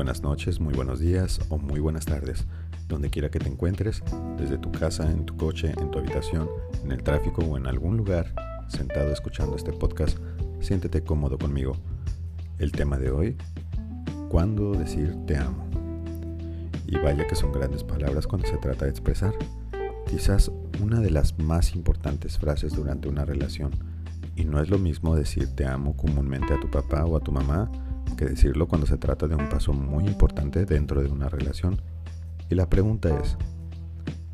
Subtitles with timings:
[0.00, 2.46] buenas noches, muy buenos días o muy buenas tardes,
[2.88, 4.02] donde quiera que te encuentres,
[4.38, 6.48] desde tu casa, en tu coche, en tu habitación,
[6.82, 8.32] en el tráfico o en algún lugar,
[8.66, 10.16] sentado escuchando este podcast,
[10.58, 11.76] siéntete cómodo conmigo.
[12.58, 13.36] El tema de hoy,
[14.30, 15.68] ¿cuándo decir te amo?
[16.86, 19.34] Y vaya que son grandes palabras cuando se trata de expresar.
[20.08, 20.50] Quizás
[20.82, 23.72] una de las más importantes frases durante una relación.
[24.34, 27.32] Y no es lo mismo decir te amo comúnmente a tu papá o a tu
[27.32, 27.70] mamá
[28.16, 31.80] que decirlo cuando se trata de un paso muy importante dentro de una relación.
[32.48, 33.36] Y la pregunta es,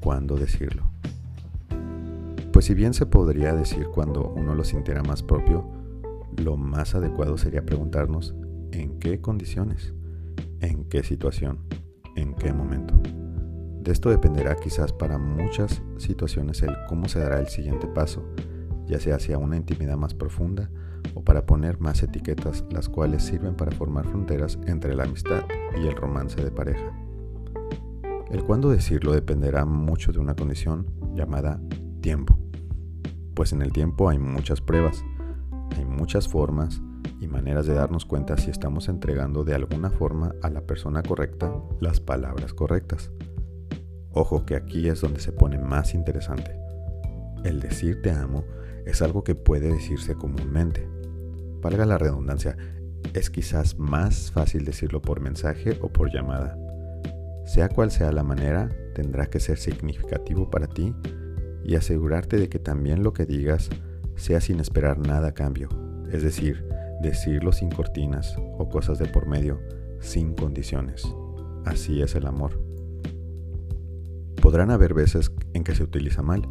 [0.00, 0.84] ¿cuándo decirlo?
[2.52, 5.68] Pues si bien se podría decir cuando uno lo sintiera más propio,
[6.36, 8.34] lo más adecuado sería preguntarnos
[8.72, 9.92] en qué condiciones,
[10.60, 11.58] en qué situación,
[12.16, 12.94] en qué momento.
[13.82, 18.24] De esto dependerá quizás para muchas situaciones el cómo se dará el siguiente paso,
[18.86, 20.70] ya sea hacia una intimidad más profunda
[21.14, 25.44] o para poner más etiquetas las cuales sirven para formar fronteras entre la amistad
[25.76, 26.92] y el romance de pareja.
[28.30, 31.60] El cuándo decirlo dependerá mucho de una condición llamada
[32.00, 32.38] tiempo,
[33.34, 35.04] pues en el tiempo hay muchas pruebas,
[35.76, 36.80] hay muchas formas
[37.20, 41.52] y maneras de darnos cuenta si estamos entregando de alguna forma a la persona correcta
[41.80, 43.10] las palabras correctas.
[44.12, 46.63] Ojo que aquí es donde se pone más interesante.
[47.44, 48.44] El decir te amo
[48.86, 50.88] es algo que puede decirse comúnmente.
[51.60, 52.56] Valga la redundancia,
[53.12, 56.58] es quizás más fácil decirlo por mensaje o por llamada.
[57.44, 60.94] Sea cual sea la manera, tendrá que ser significativo para ti
[61.62, 63.68] y asegurarte de que también lo que digas
[64.16, 65.68] sea sin esperar nada a cambio,
[66.10, 66.66] es decir,
[67.02, 69.60] decirlo sin cortinas o cosas de por medio,
[70.00, 71.06] sin condiciones.
[71.64, 72.60] Así es el amor.
[74.40, 76.42] Podrán haber veces en que se utiliza mal,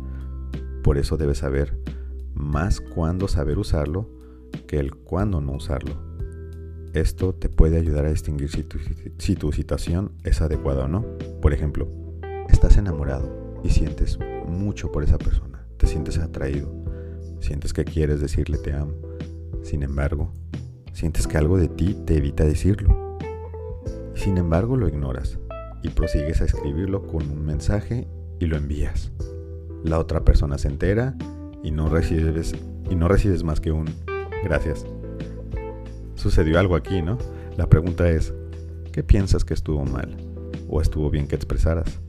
[0.83, 1.75] por eso debes saber
[2.33, 4.09] más cuándo saber usarlo
[4.67, 5.95] que el cuándo no usarlo.
[6.93, 8.77] Esto te puede ayudar a distinguir si tu,
[9.17, 11.05] si tu situación es adecuada o no.
[11.41, 11.87] Por ejemplo,
[12.49, 16.71] estás enamorado y sientes mucho por esa persona, te sientes atraído,
[17.39, 18.93] sientes que quieres decirle te amo.
[19.63, 20.31] Sin embargo,
[20.91, 23.17] sientes que algo de ti te evita decirlo.
[24.13, 25.39] Sin embargo, lo ignoras
[25.81, 28.07] y prosigues a escribirlo con un mensaje
[28.39, 29.11] y lo envías.
[29.83, 31.13] La otra persona se entera
[31.61, 32.55] y no recibes,
[32.89, 33.85] y no recibes más que un
[34.43, 34.85] gracias.
[36.15, 37.17] Sucedió algo aquí, ¿no?
[37.57, 38.33] La pregunta es,
[38.93, 40.15] ¿qué piensas que estuvo mal?
[40.69, 41.99] ¿O estuvo bien que expresaras?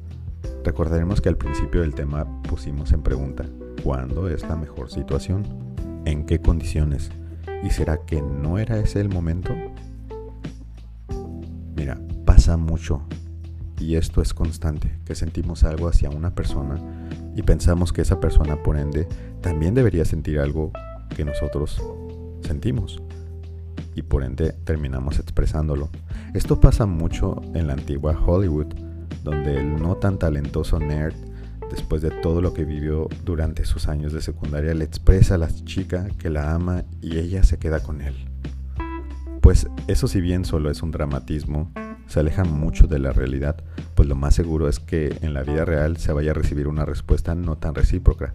[0.62, 3.44] Recordaremos que al principio del tema pusimos en pregunta,
[3.82, 5.44] ¿cuándo es la mejor situación?
[6.04, 7.10] ¿En qué condiciones?
[7.64, 9.52] ¿Y será que no era ese el momento?
[11.76, 13.02] Mira, pasa mucho
[13.78, 16.80] y esto es constante, que sentimos algo hacia una persona
[17.36, 19.08] y pensamos que esa persona por ende
[19.40, 20.72] también debería sentir algo
[21.14, 21.82] que nosotros
[22.42, 23.02] sentimos
[23.94, 25.88] y por ende terminamos expresándolo.
[26.34, 28.74] Esto pasa mucho en la antigua Hollywood,
[29.22, 31.14] donde el no tan talentoso nerd,
[31.70, 35.48] después de todo lo que vivió durante sus años de secundaria, le expresa a la
[35.48, 38.14] chica que la ama y ella se queda con él.
[39.40, 41.70] Pues eso si bien solo es un dramatismo,
[42.06, 43.56] se aleja mucho de la realidad,
[43.94, 46.84] pues lo más seguro es que en la vida real se vaya a recibir una
[46.84, 48.34] respuesta no tan recíproca.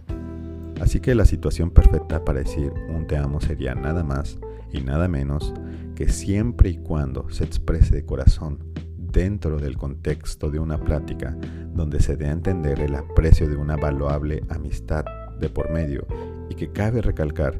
[0.81, 4.37] Así que la situación perfecta para decir un te amo sería nada más
[4.71, 5.53] y nada menos
[5.95, 8.59] que siempre y cuando se exprese de corazón
[8.97, 11.35] dentro del contexto de una plática
[11.73, 15.03] donde se dé a entender el aprecio de una valuable amistad
[15.39, 16.05] de por medio
[16.49, 17.59] y que cabe recalcar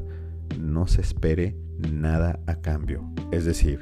[0.58, 1.56] no se espere
[1.90, 3.04] nada a cambio.
[3.30, 3.80] Es decir,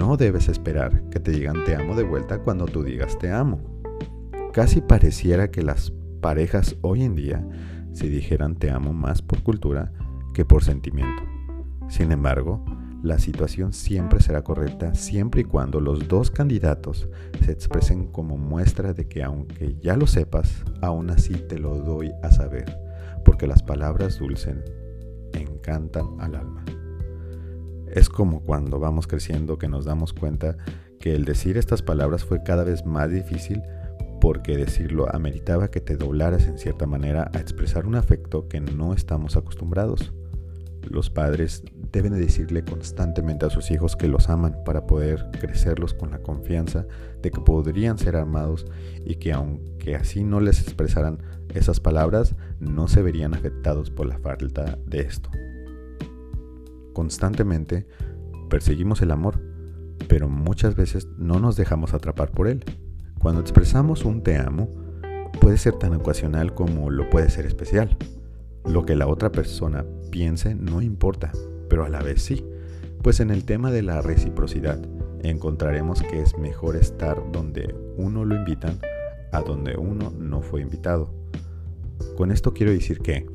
[0.00, 3.60] no debes esperar que te digan te amo de vuelta cuando tú digas te amo.
[4.54, 7.46] Casi pareciera que las parejas hoy en día
[7.92, 9.92] se dijeran te amo más por cultura
[10.32, 11.22] que por sentimiento.
[11.90, 12.64] Sin embargo,
[13.02, 17.06] la situación siempre será correcta siempre y cuando los dos candidatos
[17.44, 22.10] se expresen como muestra de que aunque ya lo sepas, aún así te lo doy
[22.22, 22.74] a saber,
[23.22, 24.64] porque las palabras dulcen
[25.34, 26.64] encantan al alma.
[27.92, 30.56] Es como cuando vamos creciendo que nos damos cuenta
[31.00, 33.62] que el decir estas palabras fue cada vez más difícil
[34.20, 38.92] porque decirlo ameritaba que te doblaras en cierta manera a expresar un afecto que no
[38.92, 40.12] estamos acostumbrados.
[40.88, 46.10] Los padres deben decirle constantemente a sus hijos que los aman para poder crecerlos con
[46.10, 46.86] la confianza
[47.22, 48.66] de que podrían ser amados
[49.04, 51.18] y que aunque así no les expresaran
[51.54, 55.30] esas palabras, no se verían afectados por la falta de esto.
[56.92, 57.86] Constantemente
[58.48, 59.40] perseguimos el amor,
[60.08, 62.64] pero muchas veces no nos dejamos atrapar por él.
[63.18, 64.68] Cuando expresamos un te amo,
[65.40, 67.96] puede ser tan ocasional como lo puede ser especial.
[68.64, 71.32] Lo que la otra persona piense no importa,
[71.68, 72.44] pero a la vez sí,
[73.02, 74.78] pues en el tema de la reciprocidad
[75.22, 78.78] encontraremos que es mejor estar donde uno lo invitan
[79.32, 81.12] a donde uno no fue invitado.
[82.16, 83.26] Con esto quiero decir que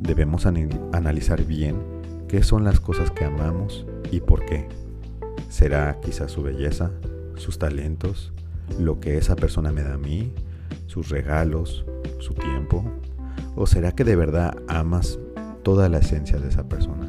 [0.00, 1.93] debemos analizar bien
[2.34, 4.66] qué son las cosas que amamos y por qué.
[5.48, 6.90] ¿Será quizás su belleza,
[7.36, 8.32] sus talentos,
[8.76, 10.32] lo que esa persona me da a mí,
[10.88, 11.84] sus regalos,
[12.18, 12.84] su tiempo?
[13.54, 15.20] ¿O será que de verdad amas
[15.62, 17.08] toda la esencia de esa persona?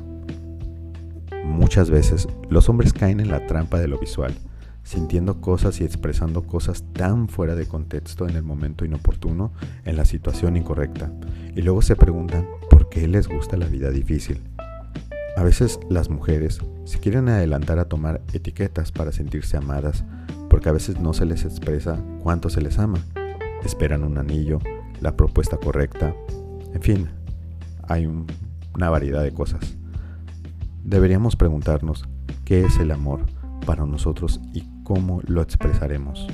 [1.43, 4.35] Muchas veces los hombres caen en la trampa de lo visual,
[4.83, 9.53] sintiendo cosas y expresando cosas tan fuera de contexto en el momento inoportuno,
[9.85, 11.11] en la situación incorrecta,
[11.55, 14.39] y luego se preguntan por qué les gusta la vida difícil.
[15.35, 20.05] A veces las mujeres se quieren adelantar a tomar etiquetas para sentirse amadas,
[20.49, 22.99] porque a veces no se les expresa cuánto se les ama.
[23.63, 24.59] Esperan un anillo,
[25.01, 26.15] la propuesta correcta,
[26.73, 27.09] en fin,
[27.87, 29.77] hay una variedad de cosas.
[30.83, 32.07] Deberíamos preguntarnos
[32.43, 33.25] qué es el amor
[33.65, 36.27] para nosotros y cómo lo expresaremos.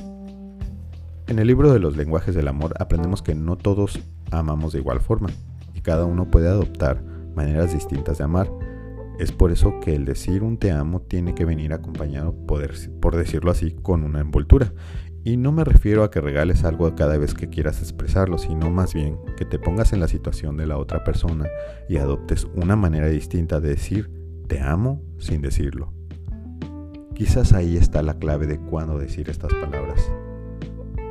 [1.28, 4.00] En el libro de los lenguajes del amor aprendemos que no todos
[4.32, 5.30] amamos de igual forma
[5.74, 7.02] y cada uno puede adoptar
[7.36, 8.50] maneras distintas de amar.
[9.20, 13.52] Es por eso que el decir un te amo tiene que venir acompañado, por decirlo
[13.52, 14.74] así, con una envoltura.
[15.24, 18.96] Y no me refiero a que regales algo cada vez que quieras expresarlo, sino más
[18.96, 21.46] bien que te pongas en la situación de la otra persona
[21.88, 24.10] y adoptes una manera distinta de decir
[24.48, 25.94] te amo sin decirlo.
[27.14, 30.12] Quizás ahí está la clave de cuándo decir estas palabras.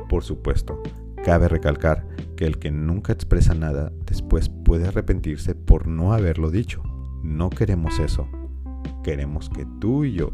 [0.09, 0.83] Por supuesto,
[1.23, 2.05] cabe recalcar
[2.35, 6.83] que el que nunca expresa nada después puede arrepentirse por no haberlo dicho.
[7.23, 8.27] No queremos eso.
[9.03, 10.31] Queremos que tú y yo,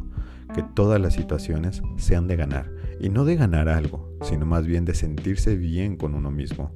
[0.54, 2.72] que todas las situaciones sean de ganar.
[3.00, 6.72] Y no de ganar algo, sino más bien de sentirse bien con uno mismo.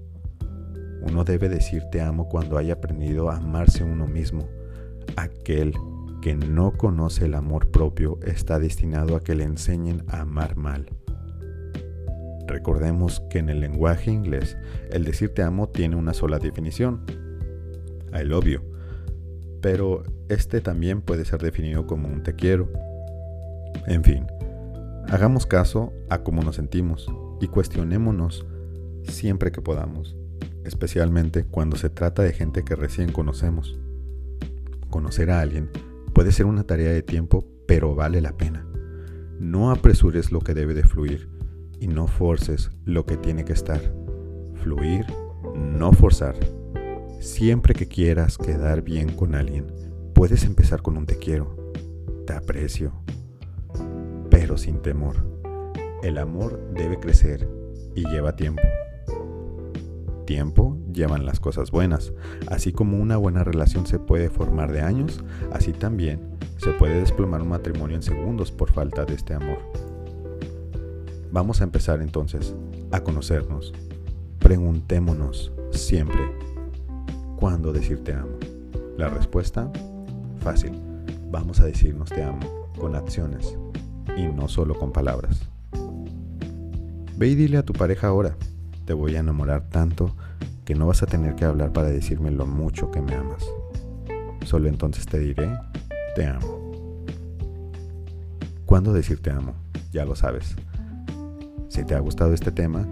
[1.02, 4.48] Uno debe decir te amo cuando haya aprendido a amarse uno mismo.
[5.16, 5.74] Aquel
[6.22, 10.86] que no conoce el amor propio está destinado a que le enseñen a amar mal.
[12.48, 14.58] Recordemos que en el lenguaje inglés
[14.92, 17.04] el decir te amo tiene una sola definición,
[18.14, 18.60] I love you,
[19.62, 22.70] pero este también puede ser definido como un te quiero.
[23.88, 24.28] En fin,
[25.10, 27.08] hagamos caso a cómo nos sentimos
[27.40, 28.46] y cuestionémonos
[29.04, 30.16] siempre que podamos,
[30.66, 33.80] especialmente cuando se trata de gente que recién conocemos.
[34.90, 35.70] Conocer a alguien
[36.14, 38.68] Puede ser una tarea de tiempo, pero vale la pena.
[39.40, 41.30] No apresures lo que debe de fluir
[41.80, 43.80] y no forces lo que tiene que estar.
[44.62, 45.06] Fluir,
[45.56, 46.36] no forzar.
[47.22, 49.68] Siempre que quieras quedar bien con alguien,
[50.14, 51.56] puedes empezar con un te quiero,
[52.28, 52.92] te aprecio,
[54.30, 55.24] pero sin temor.
[56.04, 57.48] El amor debe crecer
[57.96, 58.64] y lleva tiempo
[60.32, 62.14] tiempo llevan las cosas buenas.
[62.48, 66.22] Así como una buena relación se puede formar de años, así también
[66.56, 69.60] se puede desplomar un matrimonio en segundos por falta de este amor.
[71.34, 72.56] Vamos a empezar entonces
[72.92, 73.74] a conocernos.
[74.40, 76.22] Preguntémonos siempre,
[77.42, 78.38] ¿cuándo decir te amo?
[78.98, 79.68] La respuesta,
[80.42, 80.80] fácil.
[81.32, 83.58] Vamos a decirnos te amo con acciones
[84.16, 85.50] y no solo con palabras.
[87.18, 88.38] Ve y dile a tu pareja ahora,
[88.86, 90.16] te voy a enamorar tanto
[90.66, 93.44] que no vas a tener que hablar para decirme lo mucho que me amas.
[94.46, 95.52] Solo entonces te diré,
[96.14, 97.04] te amo.
[98.68, 99.56] ¿Cuándo decir te amo?
[99.92, 100.56] Ya lo sabes.
[101.70, 102.88] Si te ha gustado este tema,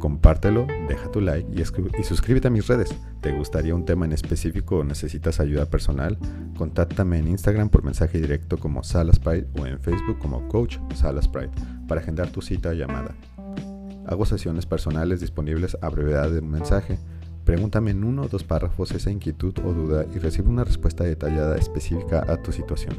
[0.00, 2.92] compártelo, deja tu like y, y, suscríbete a mis redes.
[3.20, 6.18] ¿Te gustaría un tema en específico o necesitas ayuda personal?
[6.56, 11.52] Contáctame en Instagram por mensaje directo como Salasprite o en Facebook como Coach Salasprite
[11.86, 13.14] para agendar tu cita o llamada.
[14.06, 16.98] Hago sesiones personales disponibles a brevedad de un mensaje.
[17.44, 21.56] Pregúntame en uno o dos párrafos esa inquietud o duda y recibo una respuesta detallada
[21.56, 22.96] específica a tu situación.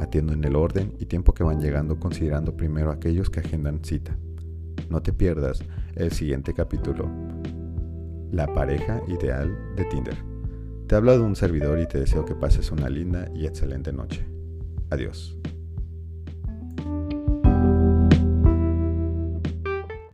[0.00, 4.16] Atiendo en el orden y tiempo que van llegando considerando primero aquellos que agendan cita.
[4.94, 5.58] No te pierdas
[5.96, 7.10] el siguiente capítulo.
[8.30, 10.16] La pareja ideal de Tinder.
[10.86, 14.24] Te hablo de un servidor y te deseo que pases una linda y excelente noche.
[14.90, 15.36] Adiós.